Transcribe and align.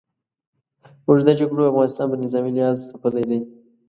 اوږدو 1.07 1.31
جګړو 1.39 1.69
افغانستان 1.71 2.05
په 2.11 2.17
نظامي 2.23 2.51
لحاظ 2.55 2.77
ځپلی 2.89 3.23
دی. 3.29 3.39